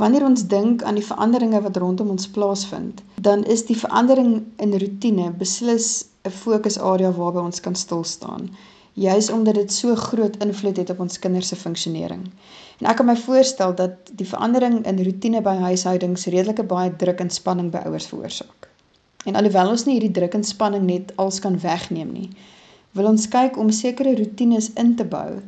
[0.00, 4.78] Wanneer ons dink aan die veranderinge wat rondom ons plaasvind, dan is die verandering in
[4.78, 8.50] roetine beslis 'n fokusarea waarby ons kan stil staan
[8.94, 12.30] juis omdat dit so groot invloed het op ons kinders se funksionering.
[12.78, 17.20] En ek kan my voorstel dat die verandering in rotine by huishoudings redelike baie druk
[17.24, 18.68] en spanning by ouers veroorsaak.
[19.26, 22.30] En alhoewel ons nie hierdie druk en spanning net als kan wegneem nie,
[22.94, 25.40] wil ons kyk om sekere rotines in te bou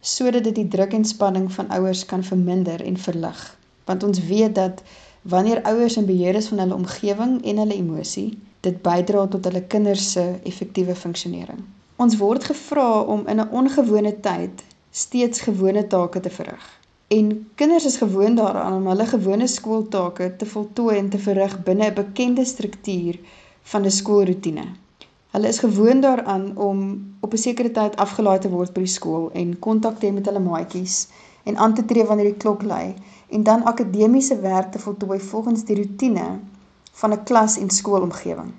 [0.00, 3.40] sodat dit die druk en spanning van ouers kan verminder en verlig.
[3.86, 4.82] Want ons weet dat
[5.22, 9.62] wanneer ouers in beheer is van hulle omgewing en hulle emosie, dit bydra tot hulle
[9.74, 11.62] kinders se effektiewe funksionering.
[11.96, 16.66] Ons word gevra om in 'n ongewone tyd steeds gewone take te verrig.
[17.08, 21.90] En kinders is gewoond daaraan om hulle gewone skooltake te voltooi en te verrig binne
[21.90, 23.18] 'n bekende struktuur
[23.62, 24.64] van 'n skoolroetine.
[25.30, 26.78] Hulle is gewoond daaraan om
[27.20, 30.26] op 'n sekere tyd afgelaai te word by die skool en kontak te hê met
[30.26, 31.08] hulle maatjies
[31.44, 32.94] en aan te tree wanneer die klok lui
[33.28, 36.38] en dan akademiese werk te voltooi volgens die roetine
[36.92, 38.52] van 'n klas en skoolomgewing.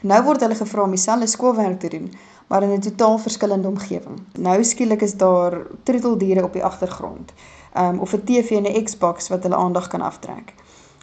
[0.00, 2.12] Nou word hulle gevra om dieselfde skoolwerk te doen,
[2.46, 4.22] maar in 'n totaal verskillende omgewing.
[4.38, 7.32] Nou skielik is daar troeteldiere op die agtergrond.
[7.78, 10.54] Um of 'n TV en 'n Xbox wat hulle aandag kan aftrek.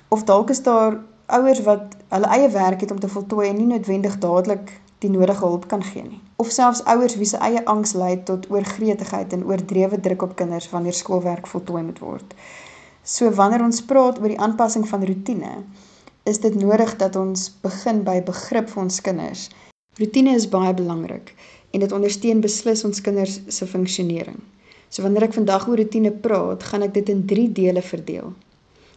[0.07, 3.65] Of dalk is daar ouers wat hulle eie werk het om te voltooi en nie
[3.65, 6.21] noodwendig dadelik die nodige hulp kan gee nie.
[6.35, 10.69] Of selfs ouers wie se eie angs lei tot oorgretigheid en oordrewe druk op kinders
[10.69, 12.33] wanneer skoolwerk voltooi moet word.
[13.09, 15.55] So wanneer ons praat oor die aanpassing van rotine,
[16.29, 19.49] is dit nodig dat ons begin by begrip vir ons kinders
[19.99, 21.31] Routine is baie belangrik
[21.75, 24.37] en dit ondersteun beslis ons kinders se funksionering.
[24.87, 28.29] So wanneer ek vandag oor routine praat, gaan ek dit in 3 dele verdeel.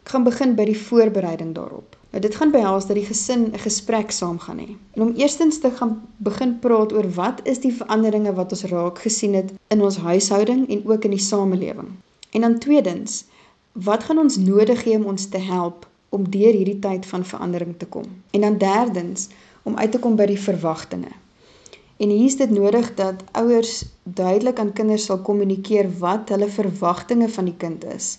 [0.05, 1.97] Ek gaan begin by die voorbereiding daarop.
[2.13, 4.69] Nou dit gaan behels dat die gesin 'n gesprek saam gaan hê.
[4.95, 5.97] En om eerstens te gaan
[6.31, 10.69] begin praat oor wat is die veranderinge wat ons raak gesien het in ons huishouding
[10.69, 11.91] en ook in die samelewing.
[12.31, 13.25] En dan tweedens,
[13.73, 17.75] wat gaan ons nodig hê om ons te help om deur hierdie tyd van verandering
[17.79, 18.05] te kom?
[18.31, 19.29] En dan derdens,
[19.63, 21.13] om uit te kom by die verwagtinge.
[22.03, 27.29] En hier is dit nodig dat ouers duidelik aan kinders sal kommunikeer wat hulle verwagtinge
[27.29, 28.17] van die kind is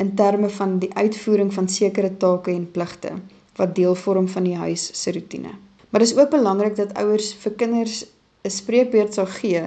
[0.00, 3.12] in terme van die uitvoering van sekere take en pligte
[3.56, 5.52] wat deel vorm van die huis se rotine.
[5.90, 8.04] Maar dis ook belangrik dat ouers vir kinders
[8.44, 9.62] 'n spreekbeurt sal gee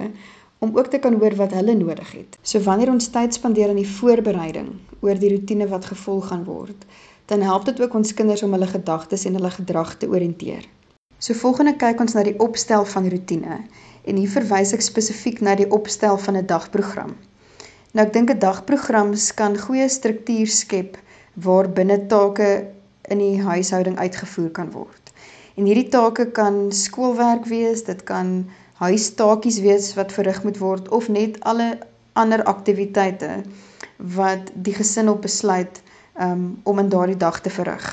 [0.60, 2.36] om ook te kan hoor wat hulle nodig het.
[2.42, 4.68] So wanneer ons tyd spandeer aan die voorbereiding
[5.00, 6.84] oor die rotine wat gevolg gaan word,
[7.32, 10.66] dan help dit ook ons kinders om hulle gedagtes en hulle gedrag te orienteer.
[11.18, 13.62] So volgende kyk ons na die opstel van rotine
[14.04, 17.16] en hier verwys ek spesifiek na die opstel van 'n dagprogram.
[17.92, 20.98] Nou ek dink 'n dagprogram kan goeie struktuur skep
[21.34, 22.68] waar binne take
[23.08, 25.12] in die huishouding uitgevoer kan word.
[25.56, 31.08] En hierdie take kan skoolwerk wees, dit kan huistaakies wees wat verrig moet word of
[31.12, 31.78] net alle
[32.12, 33.42] ander aktiwiteite
[34.16, 35.82] wat die gesin op besluit
[36.20, 37.84] um, om in daardie dag te verrig.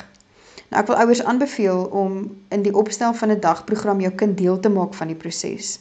[0.68, 2.16] Nou ek wil ouers aanbeveel om
[2.52, 5.78] in die opstel van 'n dagprogram jou kind deel te maak van die proses.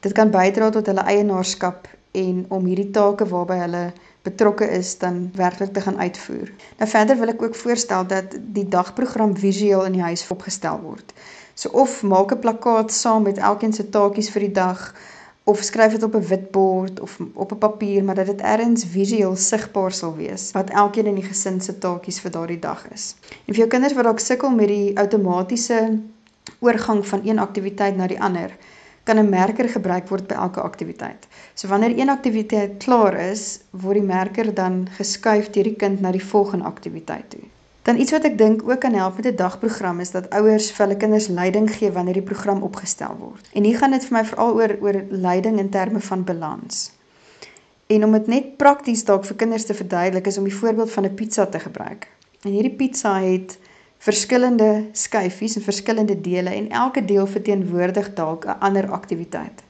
[0.00, 3.84] Dit kan bydra tot hulle eienaarskap en om hierdie take waarby hulle
[4.24, 6.52] betrokke is dan werklik te gaan uitvoer.
[6.78, 11.12] Nou verder wil ek ook voorstel dat die dagprogram visueel in die huis opgestel word.
[11.54, 14.94] So of maak 'n plakkaat saam met elkeen se taakies vir die dag
[15.44, 18.84] of skryf dit op 'n wit bord of op 'n papier, maar dat dit ergens
[18.84, 23.14] visueel sigbaar sal wees wat elkeen in die gesin se taakies vir daardie dag is.
[23.46, 26.00] En vir jou kinders wat dalk sukkel met die outomatiese
[26.58, 28.56] oorgang van een aktiwiteit na die ander,
[29.04, 31.26] kan 'n merker gebruik word by elke aktiwiteit.
[31.54, 36.12] So wanneer een aktiwiteit klaar is, word die merker dan geskuif deur die kind na
[36.12, 37.44] die volgende aktiwiteit toe.
[37.84, 40.86] Dan iets wat ek dink ook kan help met 'n dagprogram is dat ouers vir
[40.86, 43.48] hulle kinders leiding gee wanneer die program opgestel word.
[43.52, 46.92] En hier gaan dit vir my veral oor oor leiding in terme van balans.
[47.86, 51.04] En om dit net prakties dalk vir kinders te verduidelik is om die voorbeeld van
[51.04, 52.08] 'n pizza te gebruik.
[52.42, 53.58] En hierdie pizza het
[54.04, 59.62] verskillende skyfies en verskillende dele en elke deel verteenwoordig dalk 'n ander aktiwiteit.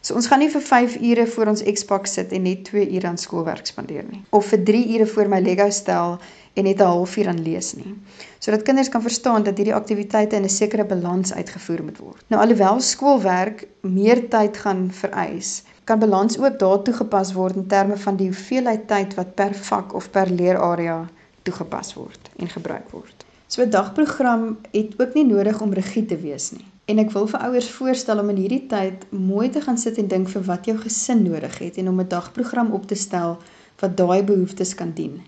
[0.00, 3.06] So ons gaan nie vir 5 ure voor ons Xbox sit en net 2 ure
[3.06, 4.22] aan skoolwerk spandeer nie.
[4.30, 6.18] Of vir 3 ure voor my Lego stel
[6.54, 7.94] en net 'n halfuur aan lees nie.
[8.38, 12.24] Sodat kinders kan verstaan dat hierdie aktiwiteite in 'n sekere balans uitgevoer moet word.
[12.28, 17.96] Nou alhoewel skoolwerk meer tyd gaan vereis, kan balans ook daartoe gepas word in terme
[17.96, 21.08] van die hoeveelheid tyd wat per vak of per leerarea
[21.42, 23.27] toegepas word en gebruik word.
[23.48, 26.64] So 'n dagprogram het ook nie nodig om rigied te wees nie.
[26.84, 30.08] En ek wil vir ouers voorstel om in hierdie tyd mooi te gaan sit en
[30.08, 33.38] dink vir wat jou gesin nodig het en om 'n dagprogram op te stel
[33.80, 35.20] wat daai behoeftes kan dien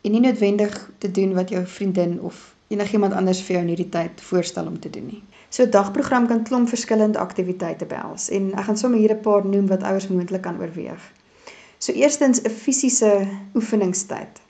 [0.00, 3.92] en nie noodwendig te doen wat jou vriendin of enigiemand anders vir jou in hierdie
[3.92, 5.22] tyd voorstel om te doen nie.
[5.48, 9.46] So 'n dagprogram kan klomp verskillende aktiwiteite behels en ek gaan sommer hier 'n paar
[9.46, 11.12] noem wat ouers moontlik kan oorweeg.
[11.78, 14.40] So eerstens 'n fisiese oefeningstyd.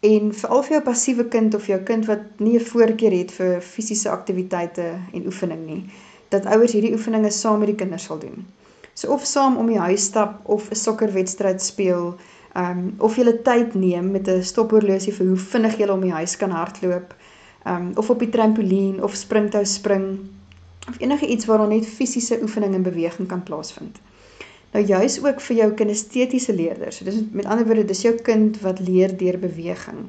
[0.00, 3.60] En veral vir jou passiewe kind of jou kind wat nie 'n voorkeur het vir
[3.60, 5.82] fisiese aktiwiteite en oefening nie,
[6.28, 8.46] dat ouers hierdie oefeninge saam met die kinders sal doen.
[8.94, 12.16] So of saam om die huis stap of 'n sokkerwedstryd speel,
[12.54, 16.16] ehm um, of jy tyd neem met 'n stophorlosie vir hoe vinnig jy om die
[16.18, 17.14] huis kan hardloop,
[17.64, 20.18] ehm um, of op die trampolien of springtou spring
[20.88, 24.00] of enige iets waar daar net fisiese oefening en beweging kan plaasvind.
[24.70, 26.96] Nou juis ook vir jou kinestetiese leerders.
[26.96, 30.04] So dis met ander woorde, dis jou kind wat leer deur beweging.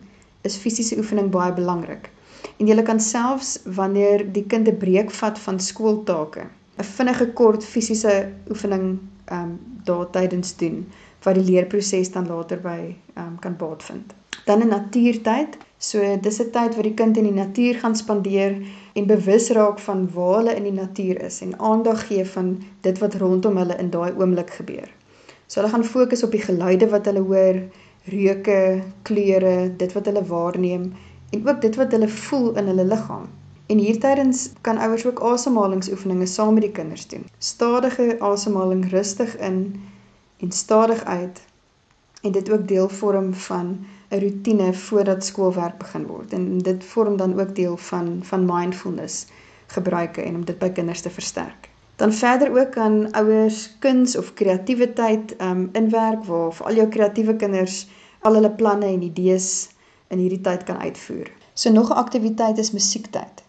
[0.46, 2.10] Is fisiese oefening baie belangrik.
[2.58, 6.46] En jy kan selfs wanneer die kind 'n breek vat van skooltake,
[6.78, 10.86] 'n vinnige kort fisiese oefening ehm um, daar tydens doen
[11.24, 14.14] wat die leerproses dan later by ehm um, kan baat vind.
[14.46, 15.58] Dan 'n natuurtyd.
[15.78, 18.62] So dis 'n tyd wat die kind in die natuur gaan spandeer
[18.94, 23.00] en bewus raak van waar hulle in die natuur is en aandag gee van dit
[23.00, 24.90] wat rondom hulle in daai oomblik gebeur.
[25.48, 27.62] So hulle gaan fokus op die geluide wat hulle hoor,
[28.04, 30.94] reuke, kleure, dit wat hulle waarneem
[31.30, 33.30] en ook dit wat hulle voel in hulle liggaam.
[33.72, 37.26] En hiertydens kan ouers ook asemhalingsoefeninge saam met die kinders doen.
[37.38, 39.62] Stadige asemhaling rustig in
[40.40, 41.42] en stadig uit
[42.22, 47.18] en dit ook deel vorm van 'n rotine voordat skoolwerk begin word en dit vorm
[47.18, 49.26] dan ook deel van van mindfulness
[49.68, 51.70] gebruike en om dit by kinders te versterk.
[51.96, 57.36] Dan verder ook kan ouers kuns of kreatiwiteit um inwerk waar vir al jou kreatiewe
[57.36, 57.88] kinders
[58.20, 59.70] al hulle planne en idees
[60.08, 61.32] in hierdie tyd kan uitvoer.
[61.54, 63.44] So nog 'n aktiwiteit is musiektyd.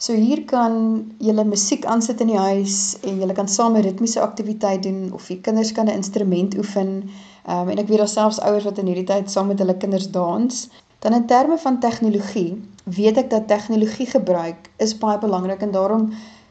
[0.00, 0.76] So hier kan
[1.20, 5.26] julle musiek aansit in die huis en julle kan saam 'n ritmiese aktiwiteit doen of
[5.26, 7.10] die kinders kan 'n instrument oefen
[7.48, 10.10] Um, en ek weet daar selfs ouers wat in hierdie tyd saam met hulle kinders
[10.12, 10.68] dans.
[11.00, 16.10] Dan in terme van tegnologie, weet ek dat tegnologie gebruik is baie belangrik en daarom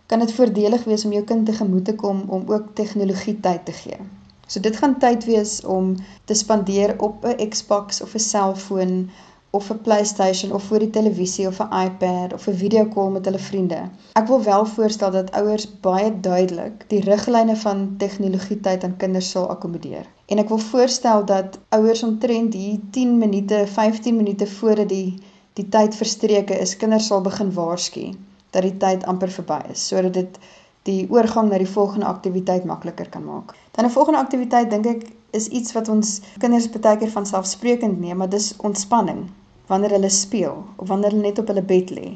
[0.10, 3.66] kan dit voordelig wees om jou kind te gemoed te kom om ook tegnologie tyd
[3.66, 4.00] te gee.
[4.48, 5.94] So dit gaan tyd wees om
[6.26, 9.10] te spandeer op 'n Xbox of 'n selfoon
[9.52, 13.40] of 'n PlayStation of voor die televisie of 'n iPad of 'n videokoll met hulle
[13.40, 13.90] vriende.
[14.14, 19.30] Ek wil wel voorstel dat ouers baie duidelik die riglyne van tegnologie tyd aan kinders
[19.30, 20.06] sal akkommodeer.
[20.26, 25.18] En ek wil voorstel dat ouers omtrent hier 10 minute, 15 minute voor die
[25.54, 28.10] die tyd verstreke is, kinders sal begin waarsku
[28.50, 30.40] dat die tyd amper verby is sodat dit
[30.84, 33.56] die oorgang na die volgende aktiwiteit makliker kan maak.
[33.72, 38.00] Dan 'n volgende aktiwiteit dink ek is iets wat ons kinders baie keer van selfsprekend
[38.00, 39.30] neem, maar dis ontspanning
[39.70, 42.10] wanneer hulle speel of wanneer hulle net op hulle bed lê.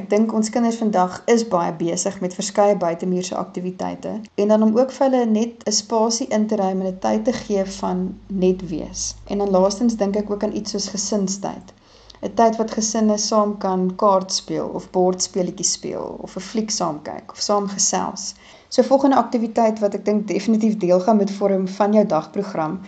[0.00, 4.12] Ek dink ons kinders vandag is baie besig met verskeie buitemuurse aktiwiteite
[4.44, 7.24] en dan om ook vir hulle net 'n spasie in te ruim en 'n tyd
[7.28, 8.00] te gee van
[8.44, 9.02] net wees.
[9.26, 11.74] En dan laastens dink ek ook aan iets soos gesinstyd.
[12.22, 17.02] 'n Tyd wat gesinne saam kan kaart speel of bordspeletjies speel of 'n fliek saam
[17.02, 18.34] kyk of saam gesels.
[18.68, 22.80] So volgende aktiwiteit wat ek dink definitief deel gaan met vorm van jou dagprogram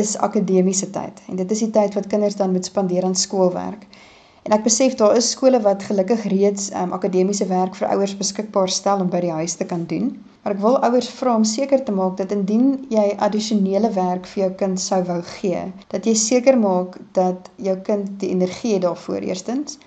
[0.00, 1.22] is akademiese tyd.
[1.28, 3.86] En dit is die tyd wat kinders dan moet spandeer aan skoolwerk.
[4.44, 8.68] En ek besef daar is skole wat gelukkig reeds um, akademiese werk vir ouers beskikbaar
[8.68, 10.10] stel om by die huis te kan doen.
[10.42, 14.42] Maar ek wil ouers vra om seker te maak dat indien jy addisionele werk vir
[14.42, 15.62] jou kind sou wou gee,
[15.94, 19.78] dat jy seker maak dat jou kind die energie het daarvoor eerstens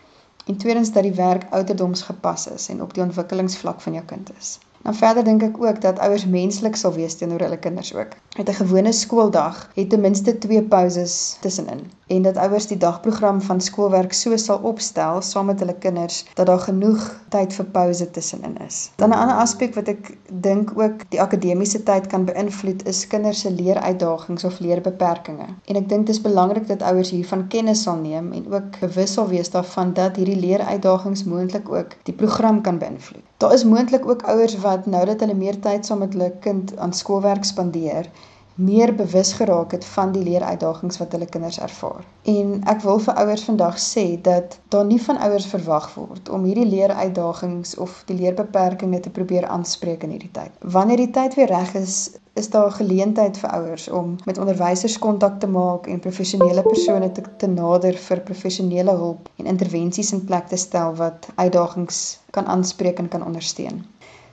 [0.48, 4.58] en tweedens dat die werk ouderdomsgepas is en op die ontwikkelingsvlak van jou kind is.
[4.82, 8.16] Dan verder dink ek ook dat ouers menslik sal wees teenoor hulle kinders ook.
[8.38, 13.42] Met 'n gewone skooldag het ten minste 2 pauses tussenin en dat ouers die dagprogram
[13.42, 18.12] van skoolwerk so sal opstel saam met hulle kinders dat daar genoeg tyd vir pouse
[18.12, 18.92] tussenin is.
[18.96, 23.40] Dan 'n ander aspek wat ek dink ook die akademiese tyd kan beïnvloed is kinders
[23.40, 25.52] se leeruitdagings of leerbeperkings.
[25.66, 29.14] En ek dink dit is belangrik dat ouers hiervan kennis sal neem en ook bewus
[29.14, 33.24] sal wees daarvan dat hierdie leeruitdagings moontlik ook die program kan beïnvloed.
[33.38, 36.78] Daar is moontlik ook ouers wat nou dat hulle meer tyd saam met hulle kind
[36.78, 38.10] aan skoolwerk spandeer,
[38.58, 42.06] meer bewus geraak het van die leeruitdagings wat hulle kinders ervaar.
[42.24, 46.46] En ek wil vir ouers vandag sê dat daar nie van ouers verwag word om
[46.50, 50.52] hierdie leeruitdagings of die leerbeperkings te probeer aanspreek in hierdie tyd.
[50.62, 51.98] Wanneer die tyd weer reg is,
[52.34, 57.24] is daar geleentheid vir ouers om met onderwysers kontak te maak en professionele persone te,
[57.38, 63.00] te nader vir professionele hulp en intervensies in plek te stel wat uitdagings kan aanspreek
[63.00, 63.86] en kan ondersteun.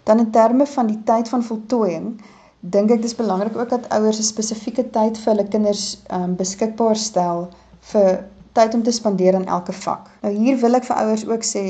[0.05, 2.09] Dan in terme van die tyd van voltooiing,
[2.65, 6.97] dink ek dis belangrik ook dat ouers 'n spesifieke tyd vir hulle kinders um, beskikbaar
[6.97, 7.49] stel
[7.93, 10.09] vir tyd om te spandeer aan elke vak.
[10.23, 11.65] Nou hier wil ek vir ouers ook sê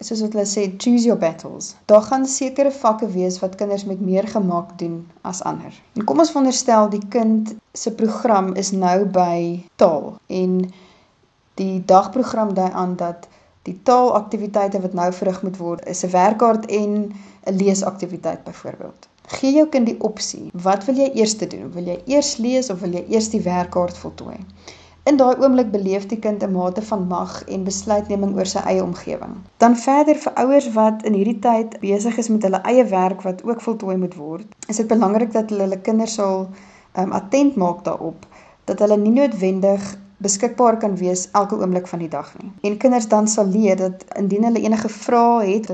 [0.00, 1.74] soos wat hulle sê choose your battles.
[1.86, 5.72] Daar gaan sekere vakke wees wat kinders met meer gemak doen as ander.
[5.94, 10.60] En kom ons veronderstel die kind se program is nou by taal en
[11.54, 13.28] die dagprogram dui aan dat
[13.66, 17.12] die taalaktiwiteite wat nou verrig moet word is 'n werkkaart en
[17.46, 19.08] 'n leesaktiwiteit byvoorbeeld.
[19.26, 20.50] Gee jou kind die opsie.
[20.66, 21.70] Wat wil jy eers doen?
[21.74, 24.36] Wil jy eers lees of wil jy eers die werkkaart voltooi?
[25.10, 28.82] In daai oomblik beleef die kind 'n mate van mag en besluitneming oor sy eie
[28.82, 29.34] omgewing.
[29.62, 33.44] Dan verder vir ouers wat in hierdie tyd besig is met hulle eie werk wat
[33.44, 36.48] ook voltooi moet word, is dit belangrik dat hulle hulle kinders sal
[36.98, 38.26] um, attent maak daarop
[38.64, 42.52] dat hulle nie noodwendig beskikbaar kan wees elke oomblik van die dag nie.
[42.60, 45.68] En kinders dan sal leer dat indien hulle enige vrae het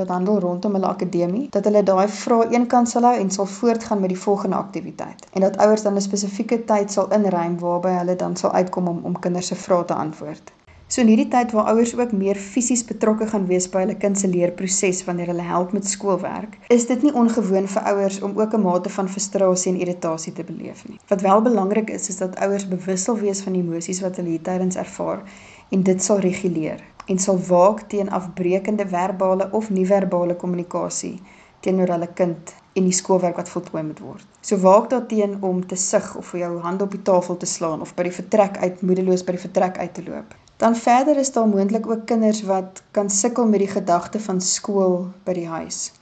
[0.00, 4.00] wat handel rondom hulle akademie, dat hulle daai vrae eenkant sal hou en sal voortgaan
[4.00, 5.26] met die volgende aktiwiteit.
[5.32, 9.00] En dat ouers dan 'n spesifieke tyd sal inruim waarby hulle dan sal uitkom om
[9.02, 10.52] om kinders se vrae te antwoord.
[10.86, 14.18] So in hierdie tyd waar ouers ook meer fisies betrokke gaan wees by hulle kind
[14.20, 18.54] se leerproses wanneer hulle help met skoolwerk, is dit nie ongewoon vir ouers om ook
[18.54, 21.00] 'n mate van frustrasie en irritasie te beleef nie.
[21.08, 24.28] Wat wel belangrik is, is dat ouers bewus sal wees van die emosies wat hulle
[24.36, 25.26] hiertydens ervaar
[25.70, 31.20] en dit sal reguleer en sal waak teen afbreekende verbale of nie-verbale kommunikasie
[31.60, 34.26] teenoor hulle kind en die skoolwerk wat voltooi moet word.
[34.40, 37.80] So waak daarteen om te sug of vir jou hand op die tafel te slaan
[37.80, 40.34] of by die vertrek uit moedeloos by die vertrek uit te loop.
[40.56, 45.08] Dan verder is daar moontlik ook kinders wat kan sukkel met die gedagte van skool
[45.24, 45.92] by die huis.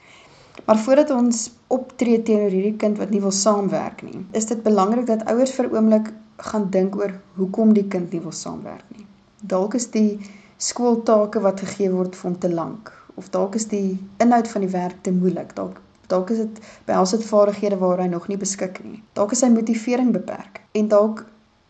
[0.64, 5.06] Maar voordat ons optree teenoor hierdie kind wat nie wil saamwerk nie, is dit belangrik
[5.10, 9.06] dat ouers vir oomblik gaan dink oor hoekom die kind nie wil saamwerk nie.
[9.42, 10.20] Dalk is die
[10.56, 14.70] skooltake wat gegee word vir hom te lank of dalk is die inhoud van die
[14.70, 15.54] werk te moeilik.
[15.58, 19.02] Dalk dalk is dit behels dit vaardighede waar hy nog nie beskik nie.
[19.18, 21.24] Dalk is sy motivering beperk en dalk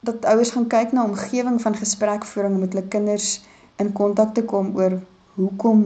[0.05, 3.29] dat ouers gaan kyk na omgewing van gesprekvoering met hulle kinders
[3.83, 4.99] in kontak te kom oor
[5.35, 5.85] hoekom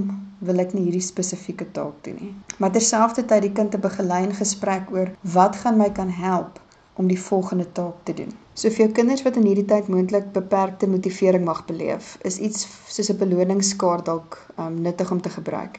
[0.48, 2.32] wil ek nie hierdie spesifieke taak doen nie.
[2.58, 6.60] Maar terselfdertyd die kind te begelei in gesprek oor wat gaan my kan help
[6.98, 8.30] om die volgende taak te doen.
[8.58, 12.66] So vir jou kinders wat in hierdie tyd moontlik beperkte motivering mag beleef, is iets
[12.90, 15.78] soos 'n beloningskaart dalk um, nuttig om te gebruik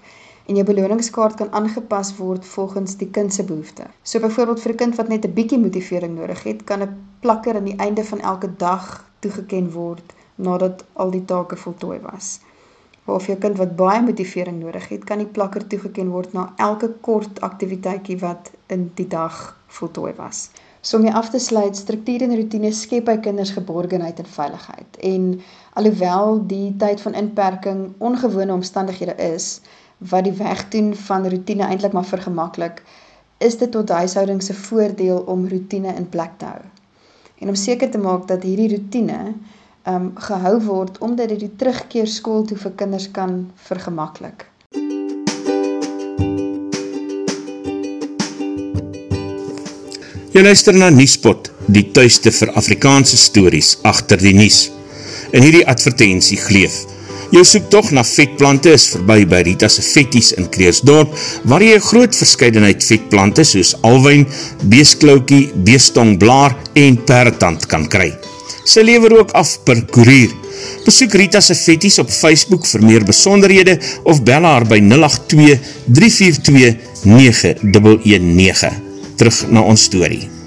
[0.50, 3.92] en jou beloningskaart kan aangepas word volgens die kind se behoeftes.
[4.02, 7.56] So byvoorbeeld vir 'n kind wat net 'n bietjie motivering nodig het, kan 'n plakker
[7.56, 12.40] aan die einde van elke dag toegeken word nadat al die take voltooi was.
[13.06, 16.90] Of jou kind wat baie motivering nodig het, kan die plakker toegeken word na elke
[17.02, 20.50] kort aktiwiteitjie wat in die dag voltooi was.
[20.82, 24.98] So om jy af te sluit, struktuur en rotine skep by kinders geborgenheid en veiligheid.
[25.00, 25.42] En
[25.74, 29.62] alhoewel die tyd van inperking ongewone omstandighede is,
[30.00, 32.84] wat die wegdoen van rotine eintlik maar vergemaklik,
[33.38, 36.62] is dit tot huishouding se voordeel om rotine in plek te hou.
[37.40, 39.34] En om seker te maak dat hierdie rotine
[39.88, 44.46] um gehou word omdat dit die terugkeer skool toe vir kinders kan vergemaklik.
[50.30, 54.68] Jy luister na Nuuspot, die tuiste vir Afrikaanse stories agter die nuus.
[55.34, 56.84] In hierdie advertensie gleef
[57.30, 61.12] Jou soektocht na vetplante is voorbij by Rita's Vetties in Kreersdorp,
[61.46, 64.26] waar jy een groot verscheidenheid vetplante soos alwijn,
[64.72, 66.18] beesklaukie, beestong,
[66.74, 68.10] en perretand kan kry.
[68.66, 70.34] Sy lever ook af per koerier.
[70.86, 78.84] Besoek Rita's Vetties op Facebook vir meer besonderhede of bel haar by 082 342 9119.
[79.18, 80.39] Terug na ons story.